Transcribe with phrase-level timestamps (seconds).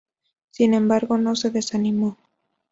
[0.49, 2.17] Sin embargo no se desanimó.